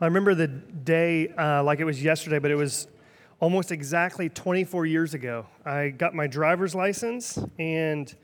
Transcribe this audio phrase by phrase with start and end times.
[0.00, 2.86] I remember the day uh, like it was yesterday, but it was
[3.40, 5.46] almost exactly 24 years ago.
[5.64, 8.14] I got my driver's license, and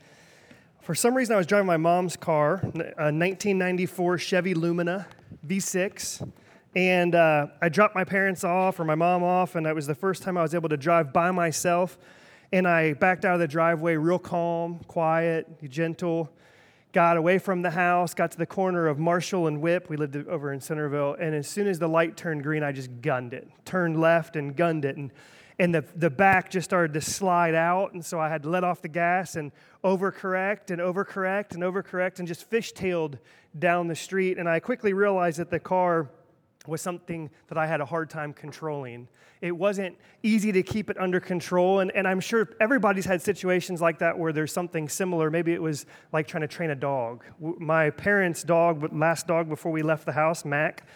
[0.79, 5.05] for some reason, I was driving my mom's car, a 1994 Chevy Lumina
[5.45, 6.31] V6.
[6.77, 9.95] And uh, I dropped my parents off or my mom off, and that was the
[9.95, 11.97] first time I was able to drive by myself.
[12.53, 16.31] And I backed out of the driveway real calm, quiet, gentle
[16.95, 19.89] got away from the house, got to the corner of Marshall and Whip.
[19.89, 21.17] We lived over in Centerville.
[21.19, 24.55] And as soon as the light turned green, I just gunned it, turned left and
[24.55, 24.95] gunned it.
[24.95, 25.11] And,
[25.59, 27.91] and the, the back just started to slide out.
[27.91, 29.51] And so I had to let off the gas and
[29.83, 33.19] overcorrect and overcorrect and overcorrect and just fishtailed
[33.59, 34.37] down the street.
[34.37, 36.09] And I quickly realized that the car
[36.67, 39.07] was something that I had a hard time controlling.
[39.41, 41.79] It wasn't easy to keep it under control.
[41.79, 45.29] And, and I'm sure everybody's had situations like that where there's something similar.
[45.29, 47.23] Maybe it was like trying to train a dog.
[47.39, 50.87] My parents' dog, last dog before we left the house, Mac,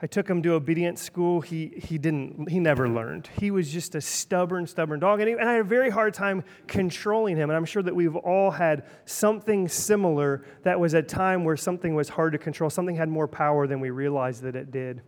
[0.00, 1.40] I took him to obedience school.
[1.40, 3.28] He, he didn't, he never learned.
[3.40, 5.18] He was just a stubborn, stubborn dog.
[5.18, 7.50] And, he, and I had a very hard time controlling him.
[7.50, 11.96] And I'm sure that we've all had something similar that was a time where something
[11.96, 12.70] was hard to control.
[12.70, 15.02] Something had more power than we realized that it did.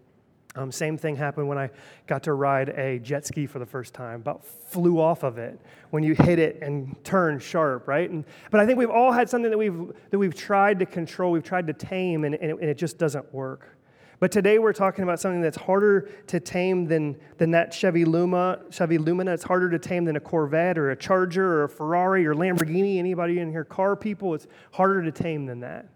[0.57, 1.71] Um, same thing happened when I
[2.09, 4.17] got to ride a jet ski for the first time.
[4.17, 8.11] About flew off of it when you hit it and turn sharp, right?
[8.11, 11.31] And, but I think we've all had something that we've, that we've tried to control,
[11.31, 13.77] we've tried to tame, and, and, it, and it just doesn't work.
[14.21, 18.61] But today we're talking about something that's harder to tame than, than that Chevy Luma,
[18.71, 19.33] Chevy Lumina.
[19.33, 22.99] It's harder to tame than a Corvette or a Charger or a Ferrari or Lamborghini.
[22.99, 25.89] Anybody in here, car people, it's harder to tame than that.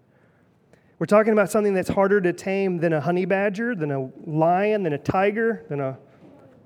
[0.99, 4.85] We're talking about something that's harder to tame than a honey badger, than a lion,
[4.85, 5.99] than a tiger, than a,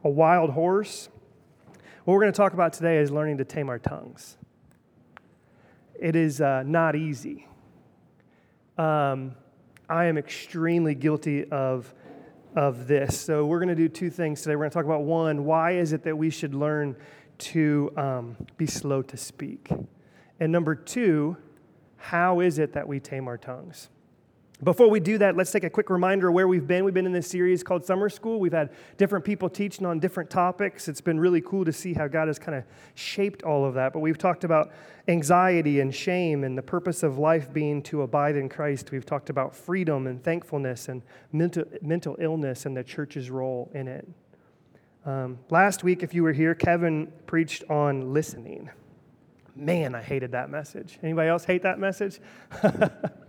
[0.04, 1.08] a wild horse.
[2.04, 4.36] What we're going to talk about today is learning to tame our tongues.
[5.98, 7.48] It is uh, not easy.
[8.76, 9.34] Um,
[9.88, 11.92] I am extremely guilty of,
[12.54, 13.18] of this.
[13.18, 14.54] So, we're going to do two things today.
[14.54, 16.96] We're going to talk about one, why is it that we should learn
[17.38, 19.70] to um, be slow to speak?
[20.40, 21.36] And number two,
[21.96, 23.88] how is it that we tame our tongues?
[24.62, 26.84] Before we do that, let's take a quick reminder of where we've been.
[26.84, 28.40] We've been in this series called Summer School.
[28.40, 30.88] We've had different people teaching on different topics.
[30.88, 32.64] It's been really cool to see how God has kind of
[32.96, 33.92] shaped all of that.
[33.92, 34.72] But we've talked about
[35.06, 38.90] anxiety and shame and the purpose of life being to abide in Christ.
[38.90, 43.86] We've talked about freedom and thankfulness and mental, mental illness and the church's role in
[43.86, 44.08] it.
[45.06, 48.70] Um, last week, if you were here, Kevin preached on listening.
[49.54, 50.98] Man, I hated that message.
[51.00, 52.18] Anybody else hate that message?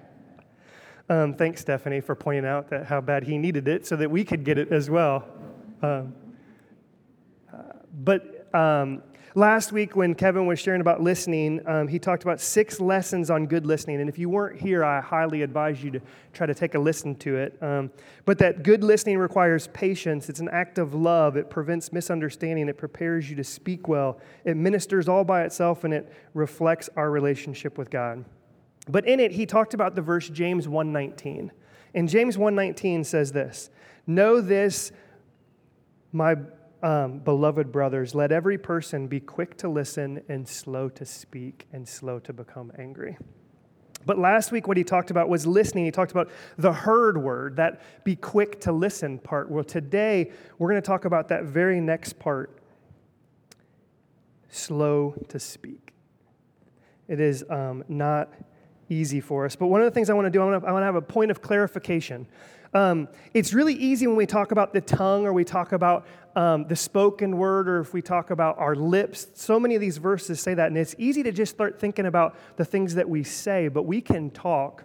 [1.09, 4.23] Um, thanks, Stephanie, for pointing out that how bad he needed it so that we
[4.23, 5.27] could get it as well.
[5.81, 6.13] Um,
[8.03, 9.01] but um,
[9.35, 13.47] last week, when Kevin was sharing about listening, um, he talked about six lessons on
[13.47, 13.99] good listening.
[14.01, 16.01] And if you weren't here, I highly advise you to
[16.33, 17.57] try to take a listen to it.
[17.61, 17.91] Um,
[18.25, 22.77] but that good listening requires patience, it's an act of love, it prevents misunderstanding, it
[22.77, 27.77] prepares you to speak well, it ministers all by itself, and it reflects our relationship
[27.77, 28.23] with God.
[28.89, 31.51] But in it, he talked about the verse James 1:19.
[31.93, 33.69] And James 1:19 says this:
[34.07, 34.91] "Know this,
[36.11, 36.35] my
[36.81, 41.87] um, beloved brothers, let every person be quick to listen and slow to speak and
[41.87, 43.17] slow to become angry."
[44.05, 45.85] But last week, what he talked about was listening.
[45.85, 49.51] He talked about the heard word, that be quick to listen part.
[49.51, 52.59] Well, today, we're going to talk about that very next part
[54.51, 55.93] slow to speak.
[57.07, 58.33] It is um, not
[58.89, 59.55] easy for us.
[59.55, 60.85] But one of the things I want to do, I want to, I want to
[60.85, 62.27] have a point of clarification.
[62.73, 66.05] Um, it's really easy when we talk about the tongue or we talk about
[66.35, 69.27] um, the spoken word or if we talk about our lips.
[69.33, 72.35] So many of these verses say that, and it's easy to just start thinking about
[72.57, 74.83] the things that we say, but we can talk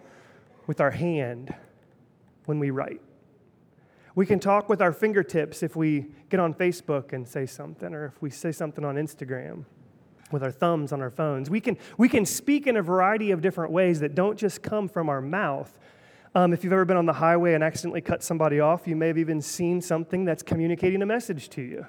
[0.65, 1.53] with our hand
[2.45, 3.01] when we write.
[4.15, 8.05] We can talk with our fingertips if we get on Facebook and say something, or
[8.05, 9.65] if we say something on Instagram
[10.31, 11.49] with our thumbs on our phones.
[11.49, 14.87] We can, we can speak in a variety of different ways that don't just come
[14.87, 15.77] from our mouth.
[16.33, 19.07] Um, if you've ever been on the highway and accidentally cut somebody off, you may
[19.07, 21.85] have even seen something that's communicating a message to you.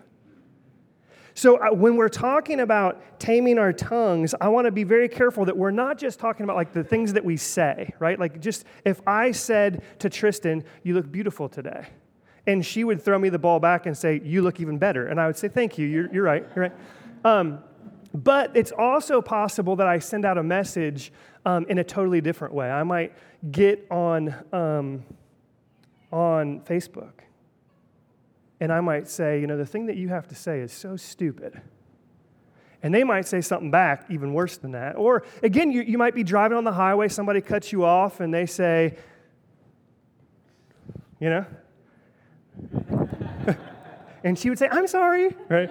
[1.34, 5.44] So, uh, when we're talking about taming our tongues, I want to be very careful
[5.44, 8.18] that we're not just talking about like the things that we say, right?
[8.18, 11.88] Like, just if I said to Tristan, You look beautiful today,
[12.46, 15.08] and she would throw me the ball back and say, You look even better.
[15.08, 16.72] And I would say, Thank you, you're, you're right, you're right.
[17.22, 17.58] Um,
[18.16, 21.12] but it's also possible that I send out a message
[21.44, 22.70] um, in a totally different way.
[22.70, 23.12] I might
[23.50, 25.04] get on, um,
[26.10, 27.12] on Facebook
[28.58, 30.96] and I might say, you know, the thing that you have to say is so
[30.96, 31.60] stupid.
[32.82, 34.96] And they might say something back even worse than that.
[34.96, 38.32] Or again, you, you might be driving on the highway, somebody cuts you off, and
[38.32, 38.96] they say,
[41.20, 41.46] you know,
[44.26, 45.70] And she would say, I'm sorry, right?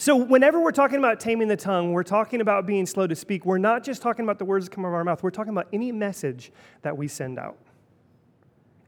[0.00, 3.44] So, whenever we're talking about taming the tongue, we're talking about being slow to speak.
[3.44, 5.52] We're not just talking about the words that come out of our mouth, we're talking
[5.52, 6.52] about any message
[6.82, 7.58] that we send out.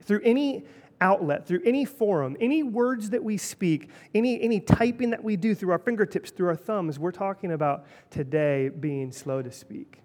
[0.03, 0.65] Through any
[1.01, 5.53] outlet, through any forum, any words that we speak, any, any typing that we do
[5.53, 9.99] through our fingertips, through our thumbs, we're talking about today being slow to speak,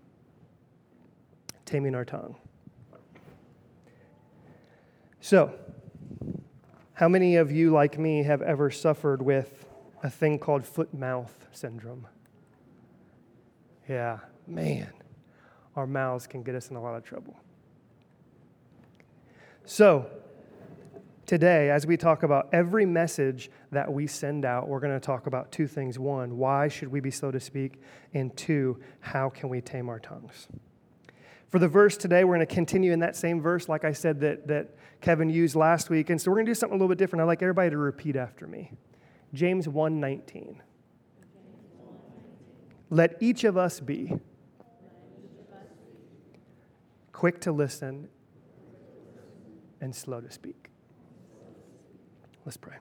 [1.66, 2.36] taming our tongue.
[5.22, 5.54] So,
[6.94, 9.64] how many of you, like me, have ever suffered with
[10.06, 12.07] a thing called foot mouth syndrome?
[13.90, 14.94] Yeah, man,
[15.75, 17.36] our mouths can get us in a lot of trouble.
[19.66, 20.06] So,
[21.25, 25.25] today, as we talk about every message that we send out, we're going to talk
[25.25, 25.98] about two things.
[25.98, 27.81] One, why should we be slow to speak?
[28.13, 30.48] And two, how can we tame our tongues?
[31.50, 34.19] For the verse today, we're going to continue in that same verse, like I said,
[34.19, 36.12] that, that Kevin used last week.
[36.12, 37.22] And so we're going to do something a little bit different.
[37.22, 38.72] I'd like everybody to repeat after me.
[39.35, 40.61] James 1:19.
[42.89, 44.19] Let each of us be
[47.11, 48.07] quick to listen
[49.81, 50.69] and slow to speak.
[52.45, 52.77] Let's pray.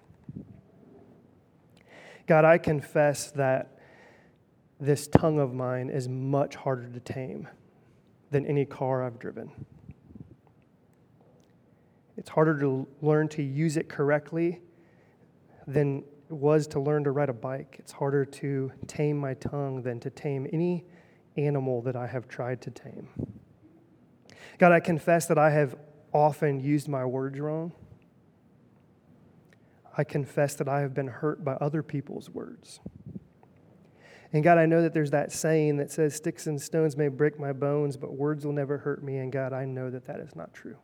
[2.27, 3.79] God, I confess that
[4.79, 7.49] this tongue of mine is much harder to tame
[8.31, 9.67] than any car I've driven.
[12.17, 14.61] It's harder to learn to use it correctly
[15.67, 16.05] than
[16.37, 17.77] was to learn to ride a bike.
[17.79, 20.85] It's harder to tame my tongue than to tame any
[21.37, 23.09] animal that I have tried to tame.
[24.59, 25.77] God, I confess that I have
[26.13, 27.73] often used my words wrong.
[29.97, 32.81] I confess that I have been hurt by other people's words.
[34.33, 37.39] And God, I know that there's that saying that says, Sticks and stones may break
[37.39, 39.19] my bones, but words will never hurt me.
[39.19, 40.77] And God, I know that that is not true.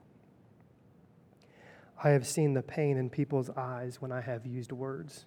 [2.02, 5.26] I have seen the pain in people's eyes when I have used words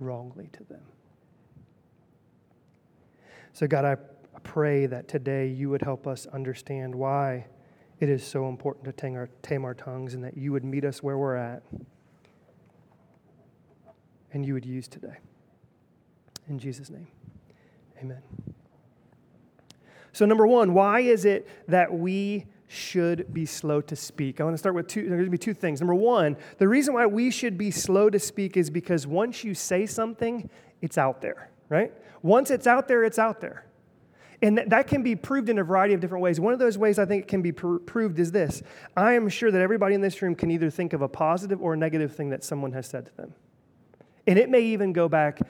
[0.00, 0.82] wrongly to them.
[3.52, 3.96] So, God, I
[4.42, 7.46] pray that today you would help us understand why
[8.00, 10.84] it is so important to tame our, tame our tongues and that you would meet
[10.84, 11.62] us where we're at
[14.32, 15.16] and you would use today.
[16.48, 17.06] In Jesus' name.
[18.00, 18.22] Amen.
[20.12, 24.40] So, number one, why is it that we should be slow to speak?
[24.40, 25.02] I want to start with two.
[25.02, 25.80] There's going to be two things.
[25.80, 29.54] Number one, the reason why we should be slow to speak is because once you
[29.54, 30.48] say something,
[30.82, 31.92] it's out there, right?
[32.22, 33.66] Once it's out there, it's out there.
[34.42, 36.38] And that can be proved in a variety of different ways.
[36.38, 38.62] One of those ways I think it can be pr- proved is this
[38.96, 41.74] I am sure that everybody in this room can either think of a positive or
[41.74, 43.34] a negative thing that someone has said to them.
[44.26, 45.40] And it may even go back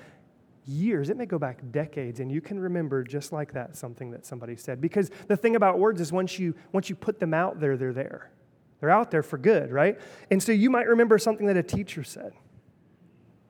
[0.67, 4.25] years, it may go back decades, and you can remember just like that something that
[4.27, 4.81] somebody said.
[4.81, 7.93] Because the thing about words is once you, once you put them out there, they're
[7.93, 8.31] there.
[8.81, 9.99] They're out there for good, right?
[10.31, 12.33] And so you might remember something that a teacher said.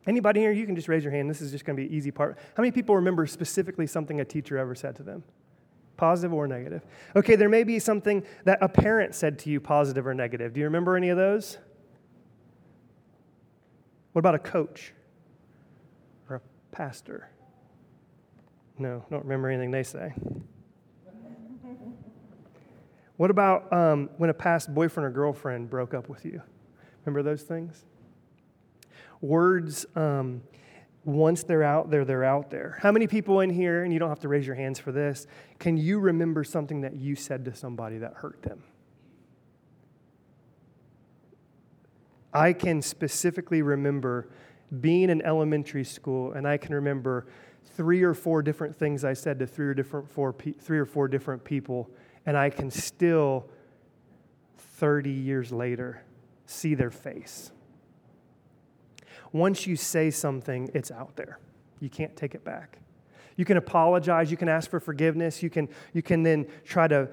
[0.06, 1.30] Anybody here, you can just raise your hand.
[1.30, 2.38] This is just going to be an easy part.
[2.56, 5.24] How many people remember specifically something a teacher ever said to them?
[5.96, 6.82] Positive or negative?
[7.16, 10.52] Okay, there may be something that a parent said to you, positive or negative.
[10.52, 11.58] Do you remember any of those?
[14.12, 14.92] What about a coach?
[16.74, 17.30] Pastor?
[18.78, 20.12] No, don't remember anything they say.
[23.16, 26.42] What about um, when a past boyfriend or girlfriend broke up with you?
[27.04, 27.84] Remember those things?
[29.20, 30.42] Words, um,
[31.04, 32.76] once they're out there, they're out there.
[32.80, 35.28] How many people in here, and you don't have to raise your hands for this,
[35.60, 38.64] can you remember something that you said to somebody that hurt them?
[42.32, 44.28] I can specifically remember
[44.80, 47.26] being in elementary school, and I can remember
[47.76, 51.08] three or four different things I said to three or different four three or four
[51.08, 51.90] different people,
[52.26, 53.48] and I can still,
[54.56, 56.02] 30 years later,
[56.46, 57.52] see their face.
[59.32, 61.38] Once you say something, it's out there.
[61.80, 62.78] You can't take it back.
[63.36, 67.08] You can apologize, you can ask for forgiveness, you can, you can then try to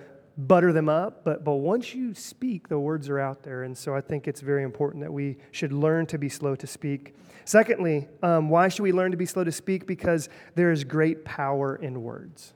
[0.48, 3.63] butter them up, but, but once you speak, the words are out there.
[3.63, 6.67] And so I think it's very important that we should learn to be slow to
[6.67, 7.15] speak.
[7.45, 9.86] Secondly, um, why should we learn to be slow to speak?
[9.86, 12.53] Because there is great power in words.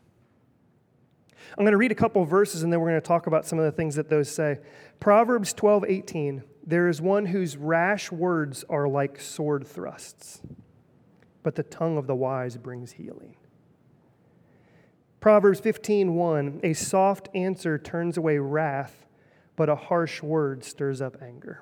[1.58, 3.60] I'm going to read a couple verses and then we're going to talk about some
[3.60, 4.60] of the things that those say.
[5.00, 6.44] Proverbs 12, 18.
[6.66, 10.42] There is one whose rash words are like sword thrusts,
[11.44, 13.36] but the tongue of the wise brings healing.
[15.20, 19.06] Proverbs 15:1 A soft answer turns away wrath,
[19.56, 21.62] but a harsh word stirs up anger.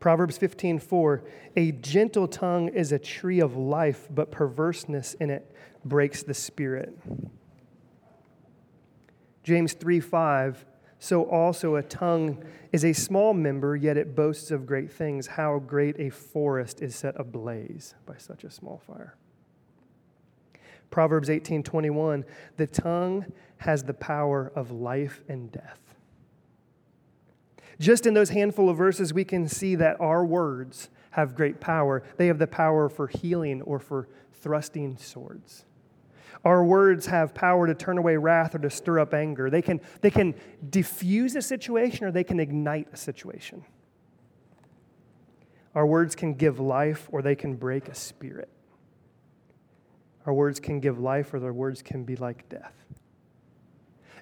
[0.00, 1.22] Proverbs 15:4
[1.56, 5.50] A gentle tongue is a tree of life, but perverseness in it
[5.84, 6.96] breaks the spirit.
[9.42, 10.64] James 3:5
[10.98, 12.42] so also a tongue
[12.72, 15.28] is a small member, yet it boasts of great things.
[15.28, 19.16] How great a forest is set ablaze by such a small fire.
[20.90, 22.24] Proverbs 18:21,
[22.56, 23.26] the tongue
[23.58, 25.94] has the power of life and death.
[27.78, 32.02] Just in those handful of verses, we can see that our words have great power.
[32.16, 35.64] They have the power for healing or for thrusting swords.
[36.44, 39.50] Our words have power to turn away wrath or to stir up anger.
[39.50, 40.34] They can, they can
[40.70, 43.64] diffuse a situation or they can ignite a situation.
[45.74, 48.48] Our words can give life or they can break a spirit.
[50.28, 52.74] Our words can give life or their words can be like death.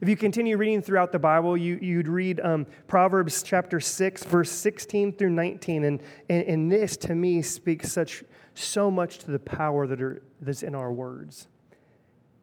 [0.00, 4.52] If you continue reading throughout the Bible, you, you'd read um, Proverbs chapter 6, verse
[4.52, 5.82] 16 through 19.
[5.82, 8.22] And, and, and this, to me, speaks such,
[8.54, 11.48] so much to the power that are, that's in our words.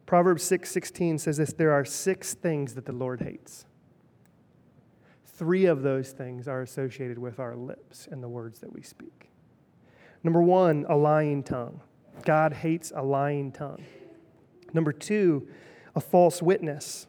[0.04, 3.64] Proverbs 6 16 says this there are six things that the Lord hates.
[5.24, 9.30] Three of those things are associated with our lips and the words that we speak.
[10.22, 11.80] Number one, a lying tongue.
[12.22, 13.84] God hates a lying tongue.
[14.72, 15.48] Number two,
[15.94, 17.06] a false witness.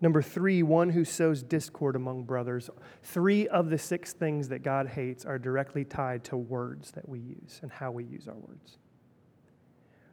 [0.00, 2.68] Number three, one who sows discord among brothers.
[3.04, 7.20] Three of the six things that God hates are directly tied to words that we
[7.20, 8.78] use and how we use our words.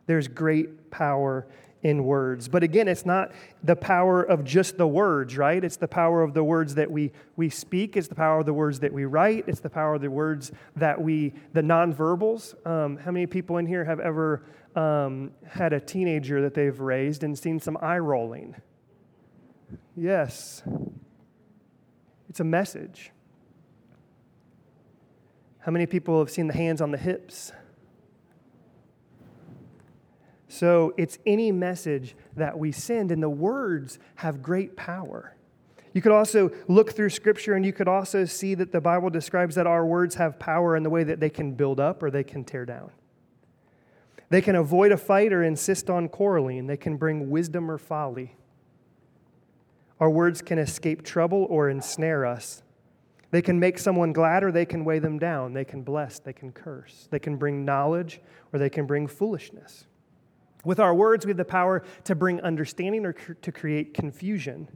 [0.05, 1.47] There's great power
[1.83, 2.47] in words.
[2.47, 3.31] But again, it's not
[3.63, 5.63] the power of just the words, right?
[5.63, 7.95] It's the power of the words that we, we speak.
[7.95, 9.45] It's the power of the words that we write.
[9.47, 12.53] It's the power of the words that we, the nonverbals.
[12.67, 14.43] Um, how many people in here have ever
[14.75, 18.55] um, had a teenager that they've raised and seen some eye rolling?
[19.95, 20.63] Yes.
[22.29, 23.11] It's a message.
[25.59, 27.51] How many people have seen the hands on the hips?
[30.49, 35.35] So it's any message that we send, and the words have great power.
[35.93, 39.55] You could also look through Scripture and you could also see that the Bible describes
[39.55, 42.23] that our words have power in the way that they can build up or they
[42.23, 42.91] can tear down.
[44.29, 46.67] They can avoid a fight or insist on quarreling.
[46.67, 48.35] They can bring wisdom or folly.
[49.99, 52.61] Our words can escape trouble or ensnare us.
[53.31, 55.53] They can make someone glad or they can weigh them down.
[55.53, 57.07] They can bless, they can curse.
[57.11, 58.21] They can bring knowledge
[58.53, 59.85] or they can bring foolishness.
[60.65, 64.67] With our words, we have the power to bring understanding or to create confusion.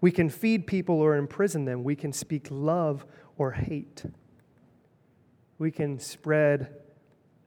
[0.00, 1.84] We can feed people or imprison them.
[1.84, 3.04] We can speak love
[3.36, 4.04] or hate.
[5.58, 6.74] We can spread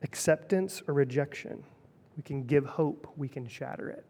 [0.03, 1.63] acceptance or rejection.
[2.15, 3.11] We can give hope.
[3.17, 4.05] We can shatter it.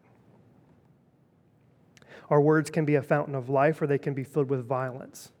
[2.28, 5.32] Our words can be a fountain of life or they can be filled with violence.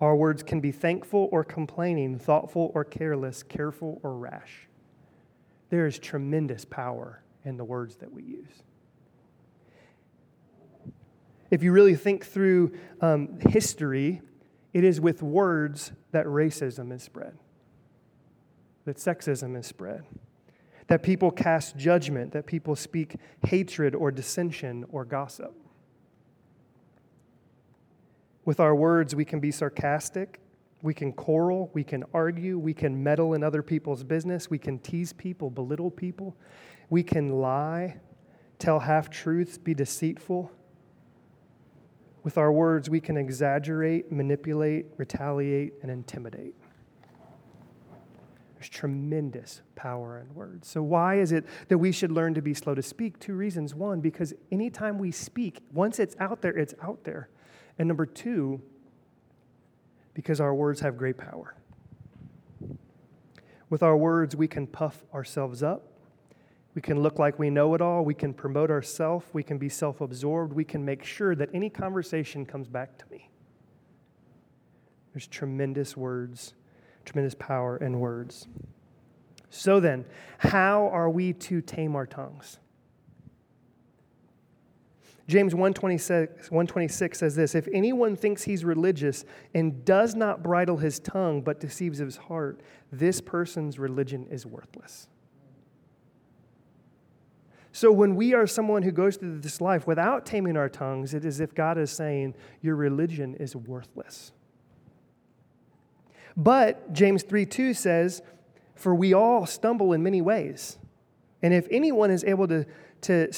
[0.00, 4.68] Our words can be thankful or complaining, thoughtful or careless, careful or rash.
[5.70, 8.62] There is tremendous power and the words that we use.
[11.50, 14.20] If you really think through um, history,
[14.74, 17.38] it is with words that racism is spread,
[18.84, 20.04] that sexism is spread,
[20.88, 25.54] that people cast judgment, that people speak hatred or dissension or gossip.
[28.44, 30.38] With our words, we can be sarcastic,
[30.82, 34.78] we can quarrel, we can argue, we can meddle in other people's business, we can
[34.78, 36.36] tease people, belittle people,
[36.88, 37.96] we can lie,
[38.58, 40.50] tell half truths, be deceitful.
[42.22, 46.54] With our words, we can exaggerate, manipulate, retaliate, and intimidate.
[48.54, 50.68] There's tremendous power in words.
[50.68, 53.20] So, why is it that we should learn to be slow to speak?
[53.20, 53.72] Two reasons.
[53.72, 57.28] One, because anytime we speak, once it's out there, it's out there.
[57.78, 58.60] And number two,
[60.18, 61.54] because our words have great power.
[63.70, 65.88] With our words, we can puff ourselves up
[66.78, 68.04] we can look like we know it all.
[68.04, 69.26] We can promote ourselves.
[69.32, 70.52] We can be self absorbed.
[70.52, 73.30] We can make sure that any conversation comes back to me.
[75.12, 76.54] There's tremendous words,
[77.04, 78.46] tremendous power in words.
[79.50, 80.04] So then,
[80.38, 82.58] how are we to tame our tongues?
[85.28, 90.98] James 126, 126 says this If anyone thinks he's religious and does not bridle his
[90.98, 95.06] tongue but deceives his heart, this person's religion is worthless.
[97.72, 101.26] So when we are someone who goes through this life without taming our tongues, it
[101.26, 104.32] is as if God is saying, Your religion is worthless.
[106.38, 108.22] But James 3 2 says,
[108.74, 110.78] For we all stumble in many ways.
[111.42, 112.66] And if anyone is able to,
[113.02, 113.30] to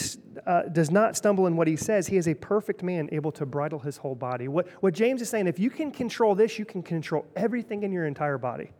[0.47, 3.45] uh, does not stumble in what he says, he is a perfect man able to
[3.45, 4.49] bridle his whole body.
[4.49, 7.93] What, what James is saying, if you can control this, you can control everything in
[7.93, 8.71] your entire body.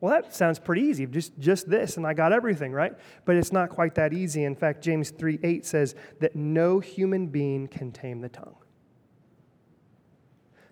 [0.00, 1.06] Well, that sounds pretty easy.
[1.06, 2.92] Just, just this, and I got everything, right?
[3.24, 4.42] But it's not quite that easy.
[4.44, 8.56] In fact, James 3 8 says that no human being can tame the tongue.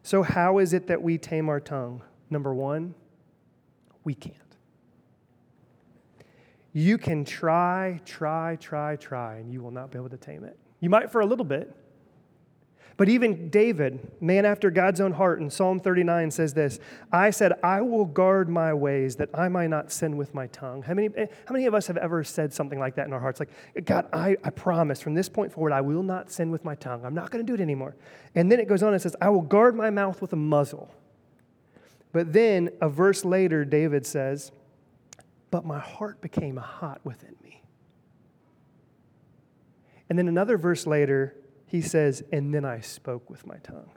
[0.02, 2.02] So, how is it that we tame our tongue?
[2.28, 2.94] Number one,
[4.02, 4.49] we can't.
[6.72, 10.56] You can try, try, try, try, and you will not be able to tame it.
[10.80, 11.74] You might for a little bit.
[13.00, 16.78] But even David, man after God's own heart, in Psalm 39 says this
[17.10, 20.82] I said, I will guard my ways that I might not sin with my tongue.
[20.82, 23.18] How many, eh, how many of us have ever said something like that in our
[23.18, 23.40] hearts?
[23.40, 26.74] Like, God, I, I promise from this point forward, I will not sin with my
[26.74, 27.02] tongue.
[27.06, 27.96] I'm not going to do it anymore.
[28.34, 30.94] And then it goes on and says, I will guard my mouth with a muzzle.
[32.12, 34.52] But then a verse later, David says,
[35.50, 37.62] But my heart became hot within me.
[40.08, 43.90] And then another verse later, he says, And then I spoke with my tongue.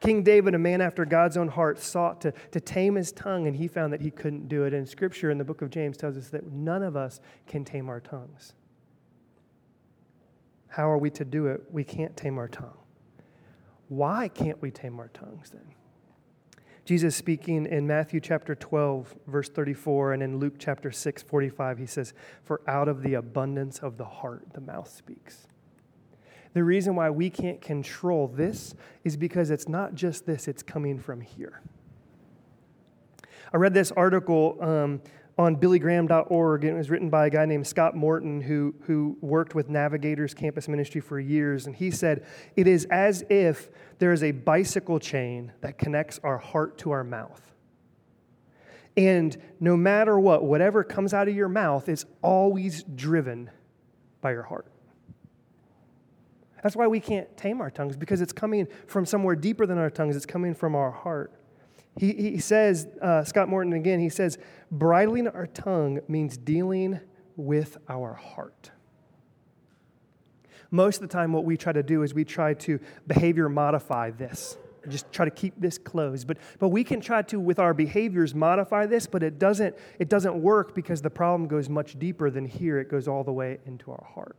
[0.00, 3.56] King David, a man after God's own heart, sought to, to tame his tongue, and
[3.56, 4.74] he found that he couldn't do it.
[4.74, 7.88] And scripture in the book of James tells us that none of us can tame
[7.88, 8.52] our tongues.
[10.68, 11.62] How are we to do it?
[11.70, 12.76] We can't tame our tongue.
[13.88, 15.74] Why can't we tame our tongues then?
[16.84, 21.86] Jesus speaking in Matthew chapter 12, verse 34, and in Luke chapter 6, 45, he
[21.86, 22.12] says,
[22.42, 25.46] For out of the abundance of the heart, the mouth speaks.
[26.52, 30.98] The reason why we can't control this is because it's not just this, it's coming
[30.98, 31.62] from here.
[33.52, 35.00] I read this article um,
[35.36, 39.54] on billygraham.org, and it was written by a guy named Scott Morton who, who worked
[39.54, 41.66] with Navigators Campus Ministry for years.
[41.66, 42.24] And he said,
[42.56, 47.02] It is as if there is a bicycle chain that connects our heart to our
[47.02, 47.40] mouth.
[48.96, 53.50] And no matter what, whatever comes out of your mouth is always driven
[54.20, 54.66] by your heart.
[56.62, 59.90] That's why we can't tame our tongues, because it's coming from somewhere deeper than our
[59.90, 60.16] tongues.
[60.16, 61.32] It's coming from our heart.
[61.98, 64.38] He, he says, uh, Scott Morton again, he says,
[64.70, 67.00] bridling our tongue means dealing
[67.36, 68.70] with our heart.
[70.70, 74.10] Most of the time, what we try to do is we try to behavior modify
[74.10, 74.56] this
[74.88, 76.26] just try to keep this closed.
[76.26, 80.08] But but we can try to with our behaviors modify this but it doesn't it
[80.08, 82.78] doesn't work because the problem goes much deeper than here.
[82.78, 84.36] It goes all the way into our heart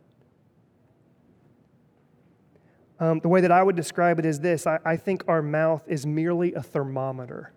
[3.00, 5.84] um, the way that I would describe it is this I, I think our mouth
[5.88, 7.52] is merely a thermometer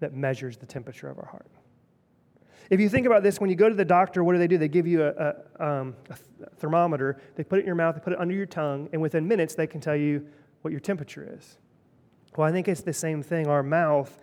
[0.00, 1.50] that measures the temperature of our heart.
[2.70, 4.56] If you think about this, when you go to the doctor, what do they do?
[4.56, 6.16] They give you a, a, um, a,
[6.56, 9.28] thermometer, they put it in your mouth, they put it under your tongue, and within
[9.28, 10.26] minutes they can tell you
[10.62, 11.58] what your temperature is.
[12.36, 13.46] Well, I think it's the same thing.
[13.46, 14.18] Our mouth,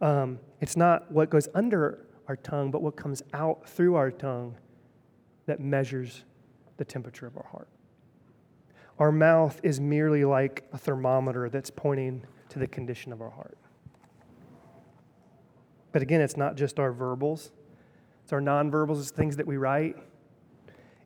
[0.00, 4.56] um, it's not what goes under our tongue, but what comes out through our tongue
[5.46, 6.24] that measures
[6.78, 7.68] the temperature of our heart.
[8.98, 13.58] Our mouth is merely like a thermometer that's pointing to the condition of our heart.
[15.92, 17.52] But again, it's not just our verbals,
[18.22, 19.96] it's our nonverbals, it's things that we write,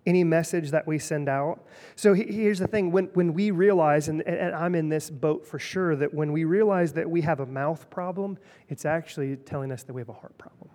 [0.06, 1.66] any message that we send out.
[1.94, 5.58] So here's the thing when, when we realize, and, and I'm in this boat for
[5.58, 9.82] sure, that when we realize that we have a mouth problem, it's actually telling us
[9.82, 10.70] that we have a heart problem.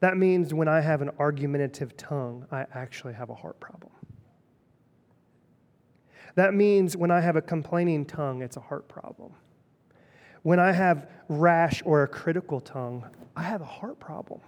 [0.00, 3.93] That means when I have an argumentative tongue, I actually have a heart problem.
[6.34, 9.32] That means when I have a complaining tongue, it's a heart problem.
[10.42, 14.40] When I have rash or a critical tongue, I have a heart problem.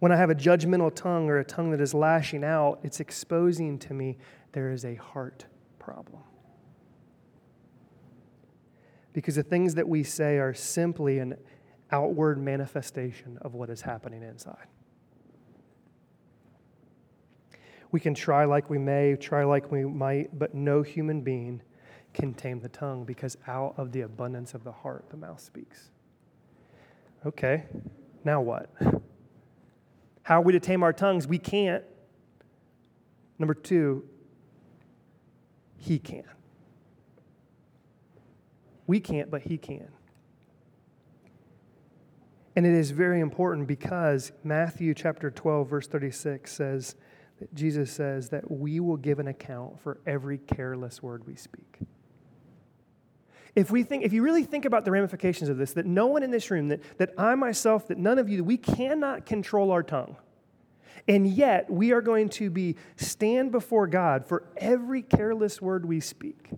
[0.00, 3.78] When I have a judgmental tongue or a tongue that is lashing out, it's exposing
[3.80, 4.16] to me
[4.52, 5.44] there is a heart
[5.78, 6.22] problem.
[9.12, 11.36] Because the things that we say are simply an
[11.92, 14.66] outward manifestation of what is happening inside.
[17.92, 21.62] We can try like we may, try like we might, but no human being
[22.12, 25.90] can tame the tongue because out of the abundance of the heart, the mouth speaks.
[27.26, 27.64] Okay,
[28.24, 28.70] now what?
[30.22, 31.26] How are we to tame our tongues?
[31.26, 31.84] We can't.
[33.38, 34.04] Number two,
[35.76, 36.24] He can.
[38.86, 39.88] We can't, but He can.
[42.56, 46.96] And it is very important because Matthew chapter 12, verse 36 says,
[47.54, 51.78] Jesus says that we will give an account for every careless word we speak.
[53.56, 56.22] If we think, if you really think about the ramifications of this, that no one
[56.22, 59.82] in this room, that, that I myself, that none of you, we cannot control our
[59.82, 60.16] tongue.
[61.08, 65.98] And yet we are going to be stand before God for every careless word we
[65.98, 66.50] speak.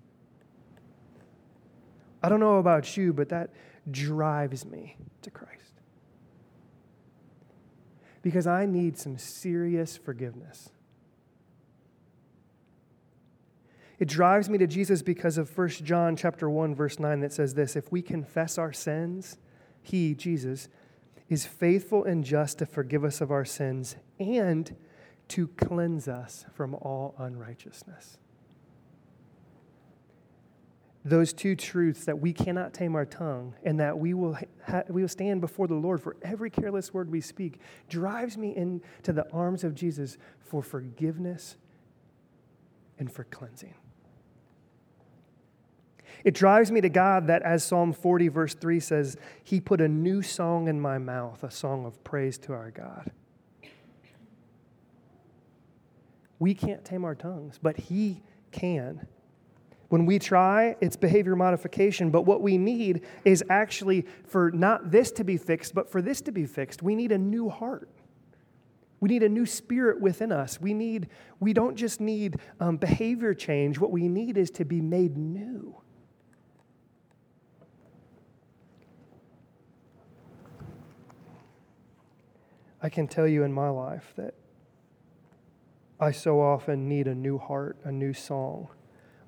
[2.23, 3.51] I don't know about you, but that
[3.91, 5.62] drives me to Christ
[8.23, 10.71] because I need some serious forgiveness.
[13.99, 17.55] It drives me to Jesus because of 1 John chapter 1 verse 9 that says
[17.55, 19.39] this, if we confess our sins,
[19.83, 20.69] he, Jesus,
[21.29, 24.77] is faithful and just to forgive us of our sins and
[25.29, 28.19] to cleanse us from all unrighteousness.
[31.05, 35.03] Those two truths that we cannot tame our tongue and that we will, ha- we
[35.03, 39.29] will stand before the Lord for every careless word we speak drives me into the
[39.33, 41.57] arms of Jesus for forgiveness
[42.99, 43.75] and for cleansing.
[46.25, 49.89] It drives me to God that, as Psalm 40, verse 3 says, He put a
[49.89, 53.11] new song in my mouth, a song of praise to our God.
[56.39, 59.07] We can't tame our tongues, but He can.
[59.93, 62.09] When we try, it's behavior modification.
[62.09, 66.23] But what we need is actually for not this to be fixed, but for this
[66.23, 66.83] to be fixed.
[66.83, 67.91] We need a new heart.
[69.01, 70.59] We need a new spirit within us.
[70.59, 73.79] We need, we don't just need um, behavior change.
[73.79, 75.77] What we need is to be made new.
[82.83, 84.33] I can tell you in my life that
[86.01, 88.69] I so often need a new heart, a new song.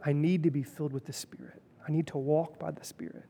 [0.04, 1.62] I need to be filled with the Spirit.
[1.86, 3.24] I need to walk by the Spirit.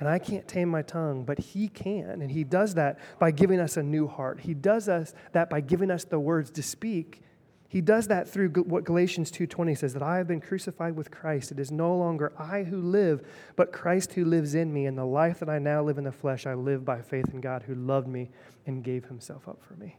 [0.00, 2.20] And I can't tame my tongue, but He can.
[2.22, 4.40] And He does that by giving us a new heart.
[4.40, 7.22] He does us that by giving us the words to speak.
[7.68, 11.50] He does that through what Galatians 2:20 says that I have been crucified with Christ.
[11.52, 14.86] It is no longer I who live, but Christ who lives in me.
[14.86, 17.40] And the life that I now live in the flesh, I live by faith in
[17.40, 18.30] God who loved me
[18.66, 19.96] and gave himself up for me.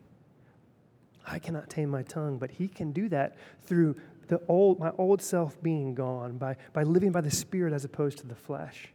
[1.28, 3.96] I cannot tame my tongue, but he can do that through
[4.28, 8.18] the old, my old self being gone, by, by living by the Spirit as opposed
[8.20, 8.90] to the flesh.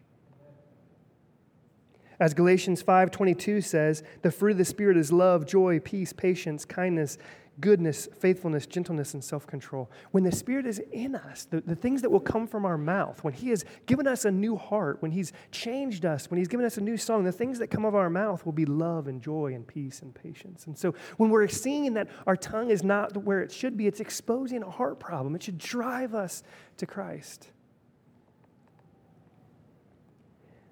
[2.20, 7.16] As Galatians 5:22 says, the fruit of the spirit is love, joy, peace, patience, kindness,
[7.60, 9.90] goodness, faithfulness, gentleness, and self control.
[10.10, 13.22] When the Spirit is in us, the, the things that will come from our mouth,
[13.22, 16.66] when He has given us a new heart, when He's changed us, when He's given
[16.66, 19.22] us a new song, the things that come of our mouth will be love and
[19.22, 20.66] joy and peace and patience.
[20.66, 24.00] And so when we're seeing that our tongue is not where it should be, it's
[24.00, 25.34] exposing a heart problem.
[25.34, 26.42] It should drive us
[26.78, 27.50] to Christ.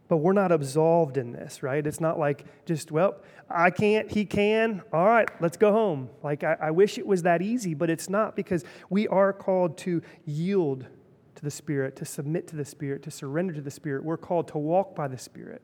[0.08, 1.86] But we're not absolved in this, right?
[1.86, 3.16] It's not like just, well,
[3.50, 4.82] I can't, he can.
[4.92, 6.08] All right, let's go home.
[6.22, 9.76] Like, I, I, wish it was that easy, but it's not because we are called
[9.78, 10.86] to yield
[11.34, 14.02] to the Spirit, to submit to the Spirit, to surrender to the Spirit.
[14.02, 15.62] We're called to walk by the Spirit.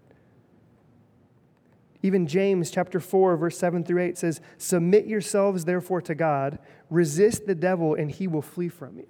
[2.03, 6.59] Even James chapter 4, verse 7 through 8 says, Submit yourselves therefore to God,
[6.91, 9.07] resist the devil, and he will flee from you.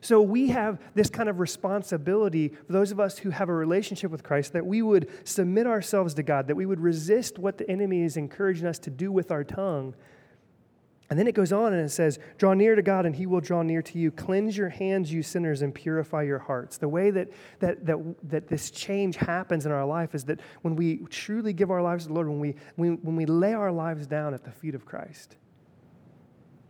[0.00, 4.10] So we have this kind of responsibility for those of us who have a relationship
[4.10, 7.70] with Christ that we would submit ourselves to God, that we would resist what the
[7.70, 9.94] enemy is encouraging us to do with our tongue.
[11.10, 13.40] And then it goes on and it says, Draw near to God and he will
[13.40, 14.12] draw near to you.
[14.12, 16.78] Cleanse your hands, you sinners, and purify your hearts.
[16.78, 17.98] The way that, that, that,
[18.30, 22.04] that this change happens in our life is that when we truly give our lives
[22.04, 24.76] to the Lord, when we, when, when we lay our lives down at the feet
[24.76, 25.36] of Christ,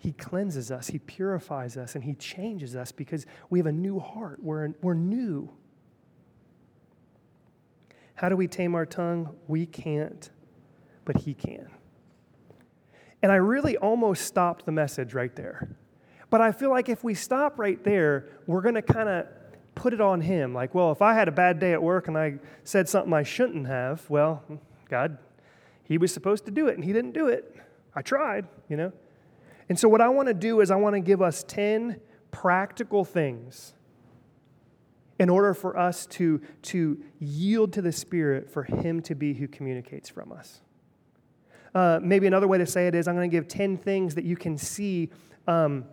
[0.00, 4.00] he cleanses us, He purifies us, and He changes us because we have a new
[4.00, 4.42] heart.
[4.42, 5.50] We're, we're new.
[8.14, 9.36] How do we tame our tongue?
[9.46, 10.30] We can't,
[11.04, 11.68] but He can.
[13.22, 15.76] And I really almost stopped the message right there.
[16.30, 19.26] But I feel like if we stop right there, we're going to kind of
[19.74, 20.54] put it on Him.
[20.54, 23.22] Like, well, if I had a bad day at work and I said something I
[23.22, 24.42] shouldn't have, well,
[24.88, 25.18] God,
[25.84, 27.54] He was supposed to do it and He didn't do it.
[27.94, 28.92] I tried, you know?
[29.70, 32.00] And so, what I want to do is, I want to give us 10
[32.32, 33.72] practical things
[35.20, 39.46] in order for us to, to yield to the Spirit for Him to be who
[39.46, 40.60] communicates from us.
[41.72, 44.24] Uh, maybe another way to say it is I'm going to give 10 things that
[44.24, 45.08] you can see.
[45.46, 45.84] Um,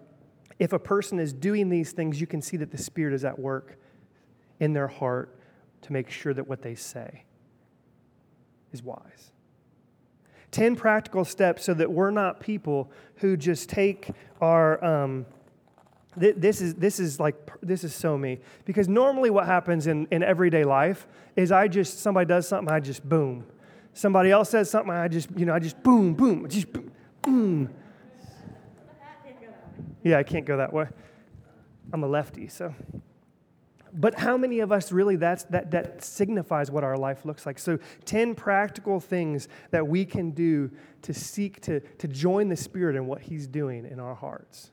[0.57, 3.37] if a person is doing these things, you can see that the Spirit is at
[3.37, 3.77] work
[4.59, 5.39] in their heart
[5.83, 7.25] to make sure that what they say
[8.73, 9.31] is wise.
[10.51, 14.09] 10 practical steps so that we're not people who just take
[14.41, 14.83] our.
[14.83, 15.25] Um,
[16.19, 20.07] th- this is, this is like this is so me because normally what happens in,
[20.11, 23.45] in everyday life is i just somebody does something i just boom
[23.93, 27.69] somebody else says something i just you know i just boom boom just boom, boom.
[30.03, 30.87] yeah i can't go that way
[31.93, 32.73] i'm a lefty so
[33.93, 37.59] but how many of us really that's, that, that signifies what our life looks like?
[37.59, 40.71] So, 10 practical things that we can do
[41.03, 44.71] to seek to, to join the Spirit in what He's doing in our hearts,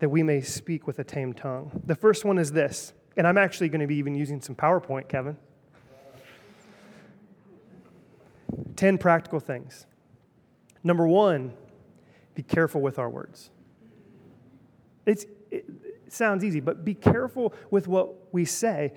[0.00, 1.82] that we may speak with a tame tongue.
[1.86, 5.08] The first one is this, and I'm actually going to be even using some PowerPoint,
[5.08, 5.36] Kevin.
[8.76, 9.86] 10 practical things.
[10.82, 11.52] Number one,
[12.34, 13.50] be careful with our words.
[15.06, 15.66] It's, it,
[16.12, 18.92] sounds easy, but be careful with what we say.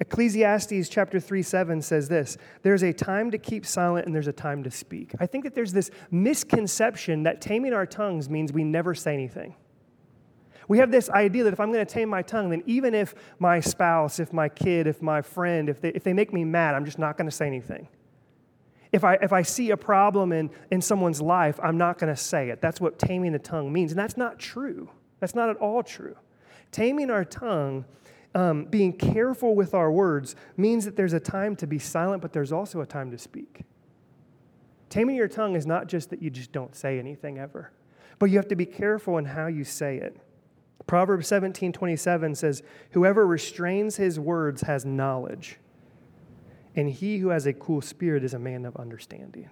[0.00, 4.32] Ecclesiastes chapter 3 7 says this There's a time to keep silent and there's a
[4.32, 5.14] time to speak.
[5.20, 9.54] I think that there's this misconception that taming our tongues means we never say anything.
[10.68, 13.14] We have this idea that if I'm going to tame my tongue, then even if
[13.38, 16.74] my spouse, if my kid, if my friend, if they, if they make me mad,
[16.74, 17.88] I'm just not going to say anything.
[18.90, 22.20] If I, if I see a problem in, in someone's life, I'm not going to
[22.20, 22.60] say it.
[22.60, 23.92] That's what taming the tongue means.
[23.92, 24.90] And that's not true.
[25.20, 26.16] That's not at all true.
[26.72, 27.84] Taming our tongue,
[28.34, 32.32] um, being careful with our words, means that there's a time to be silent, but
[32.32, 33.62] there's also a time to speak.
[34.88, 37.70] Taming your tongue is not just that you just don't say anything ever,
[38.18, 40.16] but you have to be careful in how you say it.
[40.86, 45.58] Proverbs 17 27 says, Whoever restrains his words has knowledge
[46.74, 49.50] and he who has a cool spirit is a man of understanding.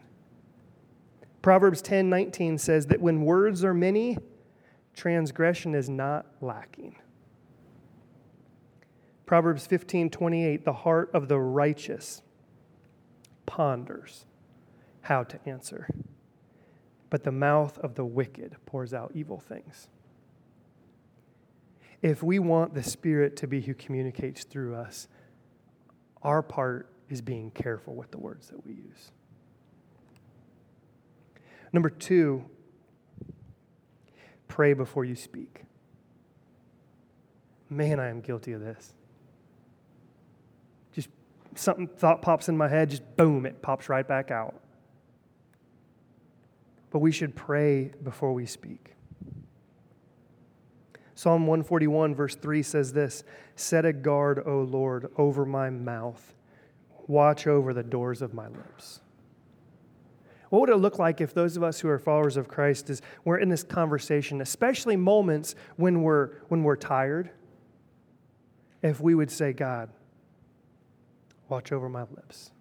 [1.43, 4.19] Proverbs 10 19 says that when words are many,
[4.95, 6.97] transgression is not lacking.
[9.31, 12.21] Proverbs 15 28, the heart of the righteous
[13.47, 14.25] ponders
[15.03, 15.89] how to answer,
[17.11, 19.87] but the mouth of the wicked pours out evil things.
[22.03, 25.07] If we want the Spirit to be who communicates through us,
[26.25, 29.13] our part is being careful with the words that we use.
[31.73, 32.47] Number two,
[34.49, 35.63] pray before you speak.
[37.69, 38.95] Man, I am guilty of this.
[41.61, 44.55] Something thought pops in my head, just boom, it pops right back out.
[46.91, 48.95] But we should pray before we speak.
[51.15, 53.25] Psalm 141, verse 3 says this
[53.57, 56.35] Set a guard, O Lord, over my mouth
[57.07, 59.03] watch over the doors of my lips.
[60.49, 63.03] What would it look like if those of us who are followers of Christ is
[63.27, 67.29] we're in this conversation, especially moments when we're when we're tired,
[68.81, 69.91] if we would say, God,
[71.51, 72.53] watch over my lips,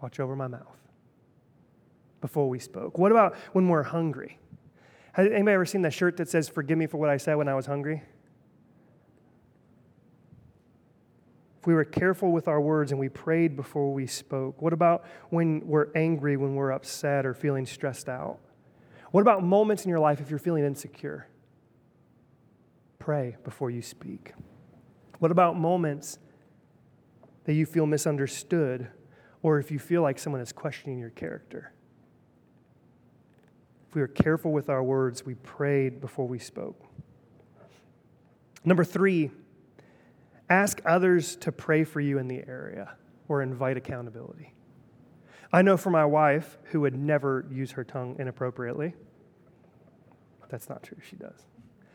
[0.00, 0.78] watch over my mouth
[2.20, 2.98] before we spoke?
[2.98, 4.38] What about when we're hungry?
[5.12, 7.48] Has anybody ever seen that shirt that says, Forgive me for what I said when
[7.48, 8.02] I was hungry?
[11.64, 14.60] if we were careful with our words and we prayed before we spoke?
[14.60, 18.38] What about when we're angry, when we're upset or feeling stressed out?
[19.12, 21.26] What about moments in your life if you're feeling insecure?
[22.98, 24.34] Pray before you speak.
[25.20, 26.18] What about moments
[27.44, 28.88] that you feel misunderstood
[29.42, 31.72] or if you feel like someone is questioning your character?
[33.88, 36.82] If we were careful with our words, we prayed before we spoke.
[38.64, 39.30] Number three,
[40.50, 42.96] Ask others to pray for you in the area
[43.28, 44.52] or invite accountability.
[45.52, 48.94] I know for my wife, who would never use her tongue inappropriately,
[50.50, 50.98] that's not true.
[51.08, 51.46] She does.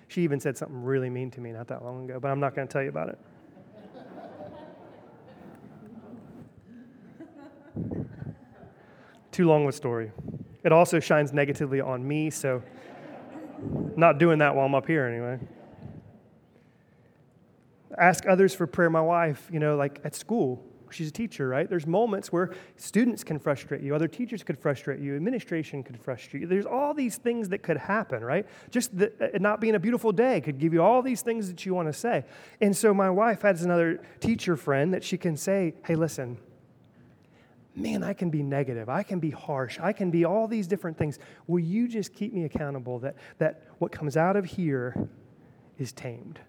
[0.07, 2.55] She even said something really mean to me not that long ago, but I'm not
[2.55, 3.19] going to tell you about it.
[9.31, 10.11] Too long of a story.
[10.63, 12.63] It also shines negatively on me, so
[13.95, 15.39] not doing that while I'm up here anyway
[17.97, 18.89] ask others for prayer.
[18.89, 21.69] My wife, you know, like at school, she's a teacher, right?
[21.69, 26.41] There's moments where students can frustrate you, other teachers could frustrate you, administration could frustrate
[26.41, 26.47] you.
[26.47, 28.47] There's all these things that could happen, right?
[28.71, 31.65] Just the, uh, not being a beautiful day could give you all these things that
[31.65, 32.25] you want to say.
[32.61, 36.37] And so my wife has another teacher friend that she can say, hey, listen,
[37.79, 38.89] man, I can be negative.
[38.89, 39.79] I can be harsh.
[39.79, 41.19] I can be all these different things.
[41.47, 45.09] Will you just keep me accountable that, that what comes out of here
[45.77, 46.39] is tamed?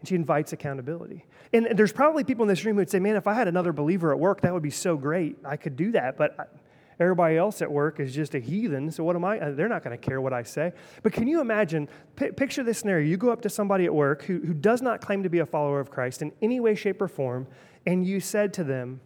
[0.00, 1.24] And she invites accountability.
[1.52, 3.72] And there's probably people in this room who would say, man, if I had another
[3.72, 5.36] believer at work, that would be so great.
[5.44, 6.16] I could do that.
[6.16, 6.52] But
[7.00, 8.90] everybody else at work is just a heathen.
[8.90, 9.38] So what am I?
[9.38, 10.72] Uh, they're not going to care what I say.
[11.02, 13.06] But can you imagine, p- picture this scenario.
[13.06, 15.46] You go up to somebody at work who, who does not claim to be a
[15.46, 17.46] follower of Christ in any way, shape, or form,
[17.86, 19.00] and you said to them,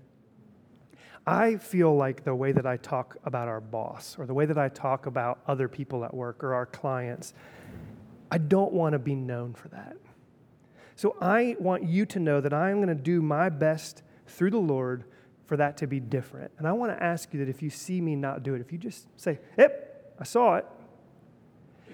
[1.26, 4.58] I feel like the way that I talk about our boss or the way that
[4.58, 7.32] I talk about other people at work or our clients,
[8.30, 9.96] I don't want to be known for that.
[10.96, 14.58] So I want you to know that I'm going to do my best through the
[14.58, 15.04] Lord
[15.46, 16.50] for that to be different.
[16.58, 18.72] And I want to ask you that if you see me not do it, if
[18.72, 20.66] you just say, Yep, I saw it.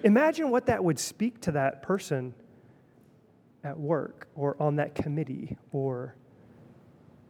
[0.04, 2.34] Imagine what that would speak to that person
[3.64, 6.14] at work or on that committee or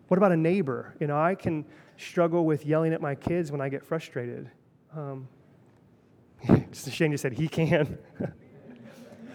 [0.09, 0.94] what about a neighbor?
[1.01, 1.64] You know, I can
[1.97, 4.51] struggle with yelling at my kids when I get frustrated.
[4.97, 5.29] Um,
[6.71, 7.99] just a shame you said he can.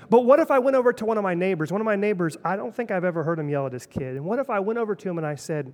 [0.09, 1.71] But what if I went over to one of my neighbors?
[1.71, 4.15] One of my neighbors, I don't think I've ever heard him yell at his kid.
[4.15, 5.73] And what if I went over to him and I said,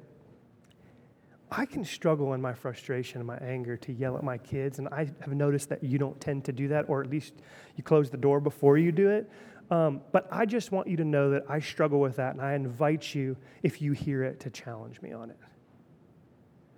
[1.52, 4.88] I can struggle in my frustration and my anger to yell at my kids, and
[4.94, 7.34] I have noticed that you don't tend to do that, or at least
[7.76, 9.30] you close the door before you do it.
[9.72, 12.54] Um, but I just want you to know that I struggle with that, and I
[12.54, 15.38] invite you, if you hear it, to challenge me on it.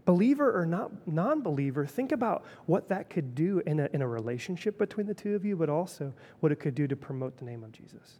[0.04, 4.08] Believer or not non believer, think about what that could do in a, in a
[4.08, 7.46] relationship between the two of you, but also what it could do to promote the
[7.46, 8.20] name of Jesus.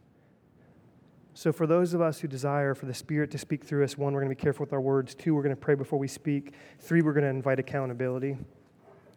[1.34, 4.12] So, for those of us who desire for the Spirit to speak through us, one,
[4.12, 5.14] we're going to be careful with our words.
[5.14, 6.52] Two, we're going to pray before we speak.
[6.78, 8.36] Three, we're going to invite accountability.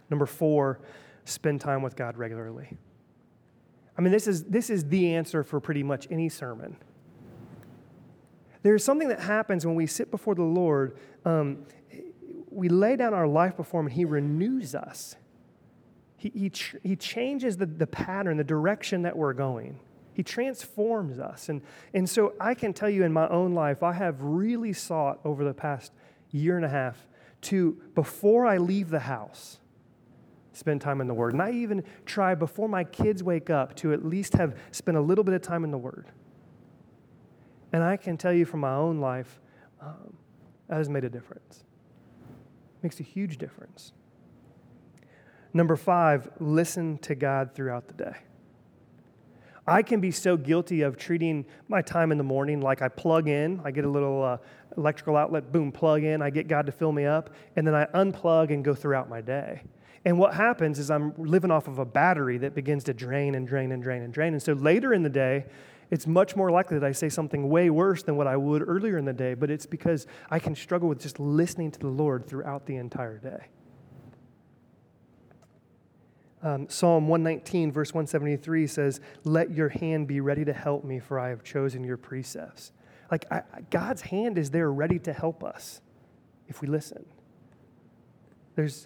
[0.09, 0.79] Number four,
[1.25, 2.77] spend time with God regularly.
[3.97, 6.77] I mean, this is, this is the answer for pretty much any sermon.
[8.61, 10.97] There's something that happens when we sit before the Lord.
[11.23, 11.65] Um,
[12.49, 15.15] we lay down our life before Him, and He renews us.
[16.17, 19.79] He, he, ch- he changes the, the pattern, the direction that we're going.
[20.13, 21.49] He transforms us.
[21.49, 21.61] And,
[21.93, 25.43] and so I can tell you in my own life, I have really sought over
[25.43, 25.91] the past
[26.31, 27.05] year and a half
[27.41, 29.59] to, before I leave the house,
[30.55, 31.33] spend time in the Word.
[31.33, 35.01] And I even try before my kids wake up to at least have spent a
[35.01, 36.07] little bit of time in the Word.
[37.73, 39.39] And I can tell you from my own life,
[39.81, 40.15] um,
[40.67, 41.63] that has made a difference.
[42.81, 43.93] Makes a huge difference.
[45.53, 48.15] Number five, listen to God throughout the day.
[49.67, 53.27] I can be so guilty of treating my time in the morning like I plug
[53.27, 54.37] in, I get a little uh,
[54.77, 57.85] electrical outlet, boom, plug in, I get God to fill me up, and then I
[57.85, 59.63] unplug and go throughout my day.
[60.05, 63.47] And what happens is I'm living off of a battery that begins to drain and
[63.47, 64.33] drain and drain and drain.
[64.33, 65.45] And so later in the day,
[65.89, 68.97] it's much more likely that I say something way worse than what I would earlier
[68.97, 72.27] in the day, but it's because I can struggle with just listening to the Lord
[72.27, 73.47] throughout the entire day.
[76.41, 81.19] Um, Psalm 119, verse 173 says, Let your hand be ready to help me, for
[81.19, 82.71] I have chosen your precepts.
[83.09, 83.41] Like, I,
[83.71, 85.81] God's hand is there ready to help us
[86.47, 87.03] if we listen.
[88.55, 88.85] There's,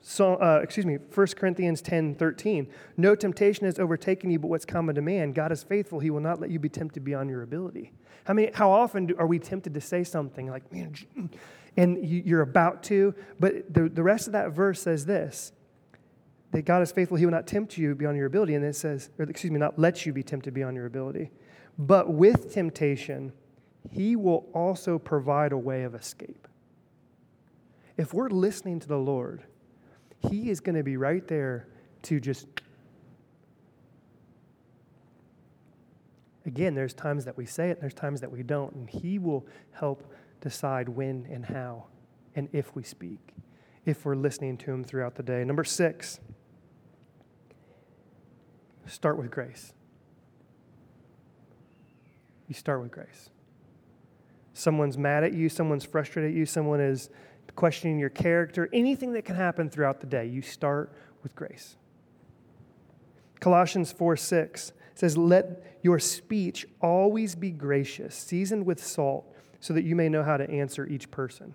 [0.00, 2.68] so, uh, excuse me, 1 Corinthians 10, 13.
[2.96, 5.32] No temptation has overtaken you but what's common to man.
[5.32, 6.00] God is faithful.
[6.00, 7.92] He will not let you be tempted beyond your ability.
[8.24, 10.94] How, many, how often do, are we tempted to say something like, man,
[11.76, 15.52] and you're about to, but the, the rest of that verse says this
[16.52, 18.54] that God is faithful, He will not tempt you beyond your ability.
[18.54, 21.30] And it says, or excuse me, not let you be tempted beyond your ability.
[21.78, 23.32] But with temptation,
[23.90, 26.48] He will also provide a way of escape.
[27.96, 29.42] If we're listening to the Lord,
[30.20, 31.68] He is going to be right there
[32.02, 32.46] to just.
[36.44, 39.18] Again, there's times that we say it, and there's times that we don't, and He
[39.18, 41.86] will help decide when and how
[42.34, 43.34] and if we speak,
[43.84, 45.42] if we're listening to Him throughout the day.
[45.42, 46.20] Number six,
[48.86, 49.72] Start with grace.
[52.48, 53.30] You start with grace.
[54.54, 57.10] Someone's mad at you, someone's frustrated at you, someone is
[57.56, 60.92] questioning your character, anything that can happen throughout the day, you start
[61.22, 61.76] with grace.
[63.40, 69.84] Colossians 4 6 says, Let your speech always be gracious, seasoned with salt, so that
[69.84, 71.54] you may know how to answer each person.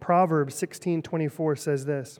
[0.00, 2.18] Proverbs 16 24 says this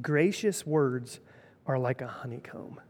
[0.00, 1.20] Gracious words
[1.66, 2.80] are like a honeycomb.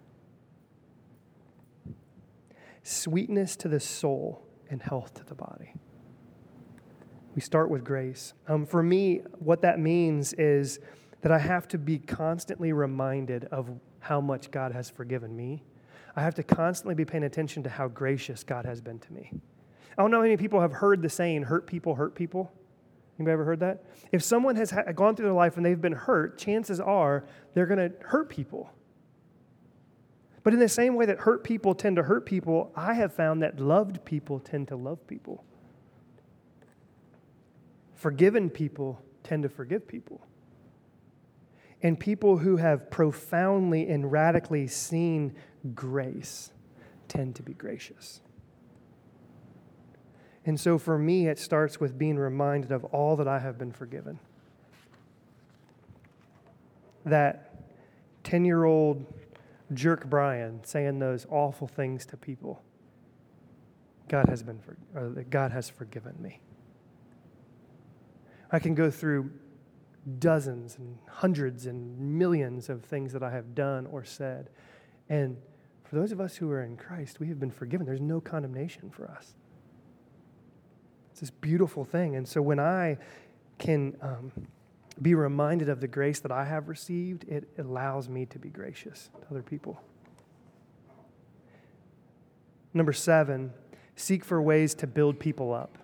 [2.83, 5.75] Sweetness to the soul and health to the body.
[7.35, 8.35] We start with grace.
[8.49, 10.81] Um, for me, what that means is
[11.23, 15.63] that I have to be constantly reminded of how much God has forgiven me.
[16.17, 19.31] I have to constantly be paying attention to how gracious God has been to me.
[19.97, 22.53] I don't know how many people have heard the saying, hurt people hurt people.
[23.19, 23.85] Anybody ever heard that?
[24.13, 27.67] If someone has ha- gone through their life and they've been hurt, chances are they're
[27.67, 28.71] going to hurt people.
[30.43, 33.43] But in the same way that hurt people tend to hurt people, I have found
[33.43, 35.45] that loved people tend to love people.
[38.01, 40.27] Forgiven people tend to forgive people.
[41.83, 45.35] And people who have profoundly and radically seen
[45.75, 46.51] grace
[47.09, 48.23] tend to be gracious.
[50.47, 53.71] And so for me, it starts with being reminded of all that I have been
[53.71, 54.19] forgiven.
[57.05, 57.67] That
[58.25, 59.05] 10 year old
[59.75, 62.63] jerk Brian saying those awful things to people,
[64.09, 66.41] God has, been for, uh, God has forgiven me.
[68.53, 69.31] I can go through
[70.19, 74.51] dozens and hundreds and millions of things that I have done or said.
[75.09, 75.37] And
[75.85, 77.87] for those of us who are in Christ, we have been forgiven.
[77.87, 79.35] There's no condemnation for us.
[81.11, 82.17] It's this beautiful thing.
[82.17, 82.97] And so when I
[83.59, 84.33] can um,
[85.03, 89.11] be reminded of the grace that I have received, it allows me to be gracious
[89.21, 89.81] to other people.
[92.73, 93.53] Number seven,
[93.97, 95.77] seek for ways to build people up.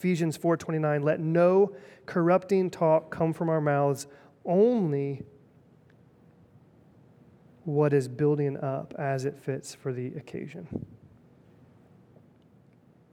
[0.00, 1.76] Ephesians 4:29 let no
[2.06, 4.06] corrupting talk come from our mouths
[4.46, 5.22] only
[7.64, 10.66] what is building up as it fits for the occasion.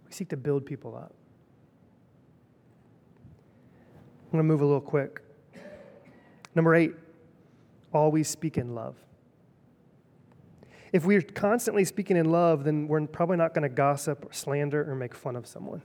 [0.05, 1.13] We seek to build people up.
[4.23, 5.21] I'm going to move a little quick.
[6.55, 6.93] Number eight,
[7.93, 8.95] always speak in love.
[10.93, 14.89] If we're constantly speaking in love, then we're probably not going to gossip or slander
[14.89, 15.81] or make fun of someone.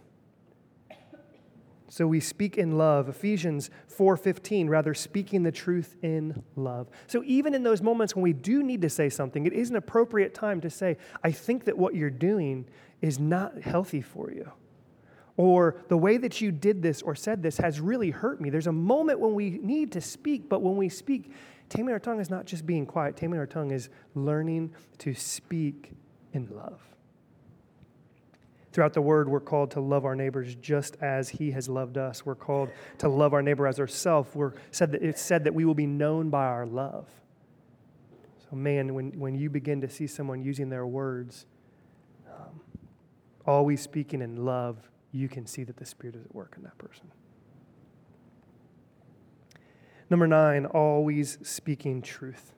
[1.92, 3.10] So we speak in love.
[3.10, 6.88] Ephesians 4:15, rather speaking the truth in love.
[7.06, 9.76] So even in those moments when we do need to say something, it is an
[9.76, 12.64] appropriate time to say, I think that what you're doing
[13.02, 14.50] is not healthy for you.
[15.36, 18.48] Or the way that you did this or said this has really hurt me.
[18.48, 21.30] There's a moment when we need to speak, but when we speak,
[21.68, 23.18] taming our tongue is not just being quiet.
[23.18, 25.92] Taming our tongue is learning to speak
[26.32, 26.91] in love.
[28.72, 32.24] Throughout the word, we're called to love our neighbors just as he has loved us.
[32.24, 34.34] We're called to love our neighbor as ourselves.
[34.34, 37.06] We're said that it's said that we will be known by our love.
[38.48, 41.44] So, man, when, when you begin to see someone using their words,
[42.26, 42.60] um,
[43.46, 44.78] always speaking in love,
[45.12, 47.12] you can see that the Spirit is at work in that person.
[50.08, 52.54] Number nine, always speaking truth.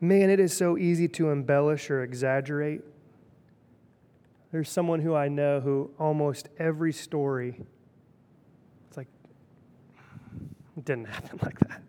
[0.00, 2.82] Man, it is so easy to embellish or exaggerate
[4.50, 7.60] there's someone who I know who almost every story,
[8.88, 9.08] it's like,
[10.76, 11.82] it didn't happen like that.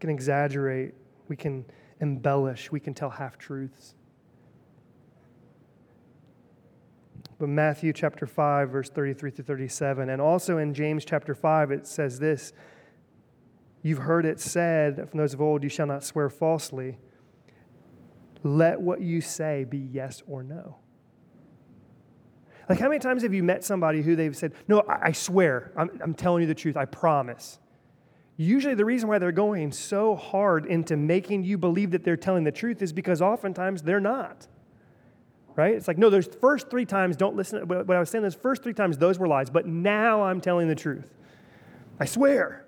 [0.00, 0.94] can exaggerate,
[1.28, 1.64] we can
[2.00, 3.94] embellish, we can tell half truths.
[7.38, 11.86] But Matthew chapter 5, verse 33 through 37, and also in James chapter 5, it
[11.86, 12.52] says this
[13.88, 16.98] You've heard it said from those of old, You shall not swear falsely.
[18.42, 20.76] Let what you say be yes or no.
[22.68, 25.88] Like, how many times have you met somebody who they've said, No, I, swear, I'm,
[26.02, 27.60] I'm telling you the truth, I promise?
[28.36, 32.44] Usually, the reason why they're going so hard into making you believe that they're telling
[32.44, 34.48] the truth is because oftentimes they're not.
[35.56, 35.74] Right?
[35.74, 37.66] It's like, no, those first three times, don't listen.
[37.66, 40.68] What I was saying, those first three times, those were lies, but now I'm telling
[40.68, 41.14] the truth.
[41.98, 42.66] I swear.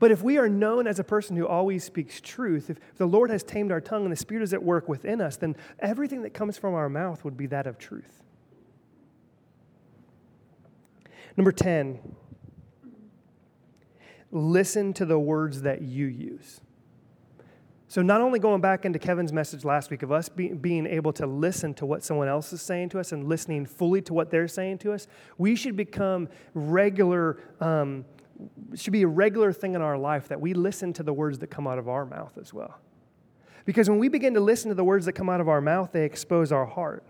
[0.00, 3.30] But if we are known as a person who always speaks truth, if the Lord
[3.30, 6.30] has tamed our tongue and the Spirit is at work within us, then everything that
[6.30, 8.22] comes from our mouth would be that of truth.
[11.36, 12.00] Number 10,
[14.32, 16.62] listen to the words that you use.
[17.88, 21.12] So, not only going back into Kevin's message last week of us be, being able
[21.14, 24.30] to listen to what someone else is saying to us and listening fully to what
[24.30, 28.04] they're saying to us, we should become regular um,
[28.74, 31.48] should be a regular thing in our life that we listen to the words that
[31.48, 32.78] come out of our mouth as well.
[33.64, 35.92] Because when we begin to listen to the words that come out of our mouth,
[35.92, 37.04] they expose our heart.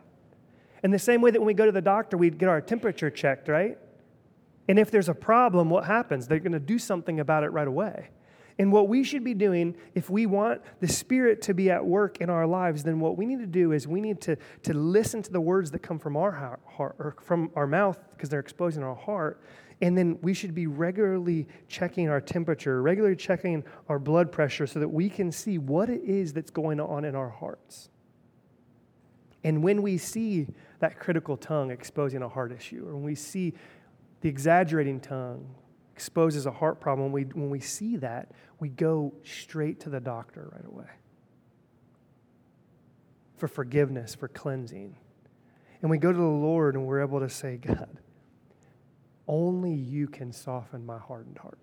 [0.82, 3.10] In the same way that when we go to the doctor, we get our temperature
[3.10, 3.78] checked, right?
[4.68, 6.26] And if there's a problem, what happens?
[6.26, 8.08] They're going to do something about it right away.
[8.58, 12.20] And what we should be doing, if we want the Spirit to be at work
[12.20, 15.22] in our lives, then what we need to do is we need to, to listen
[15.22, 18.82] to the words that come from our heart or from our mouth because they're exposing
[18.82, 19.40] our heart
[19.80, 24.78] and then we should be regularly checking our temperature, regularly checking our blood pressure so
[24.78, 27.88] that we can see what it is that's going on in our hearts.
[29.42, 30.48] And when we see
[30.80, 33.54] that critical tongue exposing a heart issue, or when we see
[34.20, 35.54] the exaggerating tongue
[35.94, 40.00] exposes a heart problem, when we, when we see that, we go straight to the
[40.00, 40.90] doctor right away
[43.38, 44.94] for forgiveness, for cleansing.
[45.80, 47.88] And we go to the Lord and we're able to say, God,
[49.30, 51.58] only you can soften my hardened heart.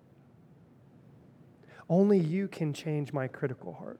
[1.89, 3.99] Only you can change my critical heart.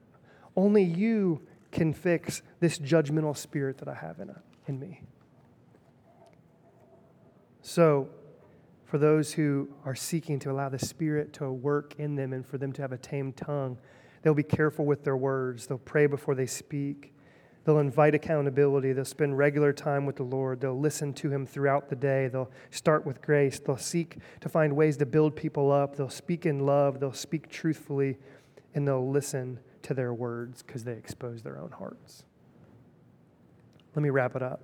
[0.55, 4.34] Only you can fix this judgmental spirit that I have in,
[4.68, 5.01] in me.
[7.61, 8.07] So,
[8.86, 12.57] for those who are seeking to allow the Spirit to work in them and for
[12.57, 13.78] them to have a tame tongue,
[14.22, 15.68] they'll be careful with their words.
[15.68, 17.13] They'll pray before they speak.
[17.68, 18.93] They'll invite accountability.
[18.93, 20.61] They'll spend regular time with the Lord.
[20.61, 22.30] They'll listen to Him throughout the day.
[22.30, 23.59] They'll start with grace.
[23.59, 25.97] They'll seek to find ways to build people up.
[25.97, 27.01] They'll speak in love.
[27.01, 28.20] They'll speak truthfully.
[28.74, 32.24] And they'll listen to their words because they expose their own hearts.
[33.95, 34.61] Let me wrap it up.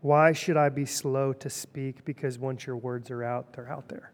[0.00, 2.04] Why should I be slow to speak?
[2.04, 4.10] Because once your words are out, they're out there.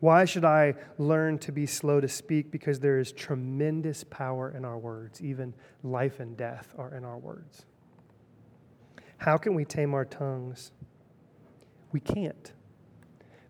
[0.00, 2.50] Why should I learn to be slow to speak?
[2.50, 5.20] Because there is tremendous power in our words.
[5.20, 7.64] Even life and death are in our words.
[9.18, 10.70] How can we tame our tongues?
[11.90, 12.52] We can't.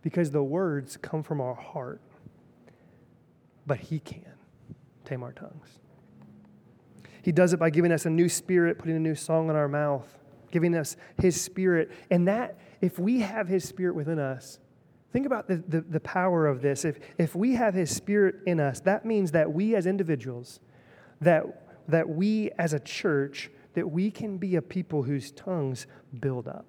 [0.01, 2.01] Because the words come from our heart.
[3.67, 4.33] But He can
[5.05, 5.79] tame our tongues.
[7.21, 9.69] He does it by giving us a new spirit, putting a new song in our
[9.69, 10.17] mouth,
[10.51, 11.91] giving us His spirit.
[12.11, 14.59] And that, if we have His spirit within us,
[15.13, 16.85] Think about the, the, the, power of this.
[16.85, 20.61] If, if we have His Spirit in us, that means that we as individuals,
[21.21, 21.45] that,
[21.89, 25.87] that we as a church, that we can be a people whose tongues
[26.21, 26.67] build up.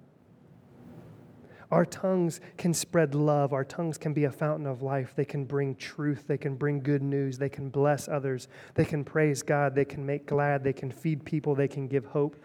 [1.70, 3.52] Our tongues can spread love.
[3.52, 5.12] Our tongues can be a fountain of life.
[5.14, 6.24] They can bring truth.
[6.26, 7.38] They can bring good news.
[7.38, 8.48] They can bless others.
[8.74, 9.74] They can praise God.
[9.74, 10.64] They can make glad.
[10.64, 11.54] They can feed people.
[11.54, 12.36] They can give hope.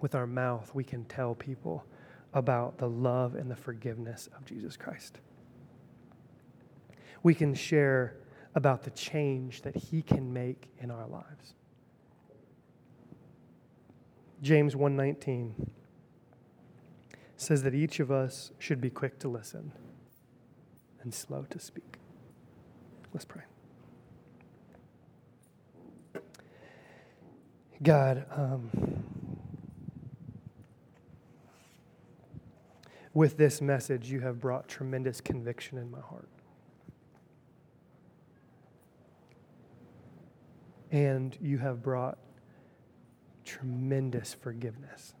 [0.00, 1.84] With our mouth, we can tell people
[2.34, 5.18] about the love and the forgiveness of Jesus Christ.
[7.22, 8.16] We can share
[8.54, 11.54] about the change that He can make in our lives.
[14.42, 15.70] James 119
[17.36, 19.72] says that each of us should be quick to listen
[21.02, 21.98] and slow to speak.
[23.12, 23.42] Let's pray.
[27.82, 29.01] God, um,
[33.14, 36.28] with this message, you have brought tremendous conviction in my heart.
[40.90, 42.18] And you have brought
[43.44, 45.14] tremendous forgiveness.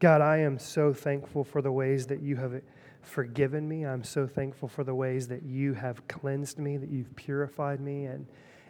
[0.00, 2.60] God, I am so thankful for the ways that you have
[3.02, 3.86] forgiven me.
[3.86, 8.06] I'm so thankful for the ways that you have cleansed me, that you've purified me.
[8.06, 8.26] And,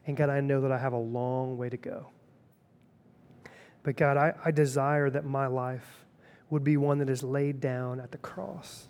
[0.06, 2.10] and God, I know that I have a long way to go.
[3.82, 6.01] But God, I, I desire that my life
[6.52, 8.84] would be one that is laid down at the cross.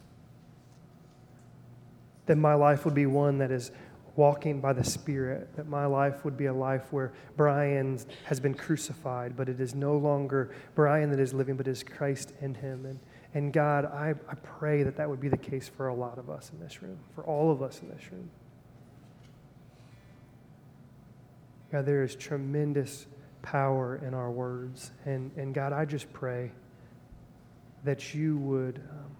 [2.27, 3.71] That my life would be one that is
[4.17, 8.53] walking by the Spirit, that my life would be a life where Brian has been
[8.53, 12.85] crucified, but it is no longer Brian that is living, but is Christ in him.
[12.85, 12.99] And,
[13.33, 16.29] and God, I, I pray that that would be the case for a lot of
[16.29, 18.29] us in this room, for all of us in this room.
[21.71, 23.07] God, there is tremendous
[23.41, 24.91] power in our words.
[25.05, 26.51] And, and God, I just pray
[27.85, 28.78] that you would.
[28.78, 29.16] Um,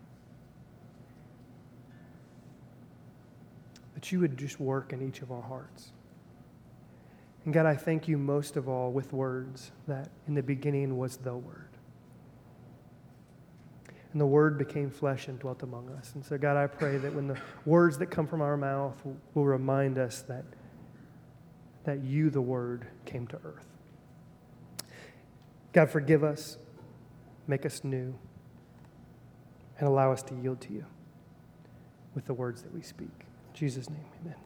[4.03, 5.93] that you would just work in each of our hearts.
[7.45, 11.17] And God, I thank you most of all with words that in the beginning was
[11.19, 11.69] the Word.
[14.11, 16.13] And the Word became flesh and dwelt among us.
[16.17, 19.01] And so, God, I pray that when the words that come from our mouth
[19.35, 20.45] will remind us that,
[21.85, 23.67] that you, the Word, came to earth.
[25.73, 26.59] God, forgive us,
[27.47, 28.19] make us new,
[29.83, 30.85] and allow us to yield to you
[32.15, 33.09] with the words that we speak.
[33.53, 34.37] Jesus' name, amen.